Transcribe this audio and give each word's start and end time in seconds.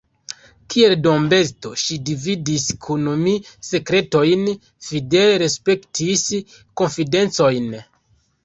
Kiel 0.73 0.93
dombesto, 1.07 1.73
ŝi 1.81 1.97
dividis 2.09 2.65
kun 2.87 3.05
mi 3.25 3.35
sekretojn, 3.69 4.49
fidele 4.89 5.39
respektis 5.45 6.27
konfidencojn. 6.83 7.71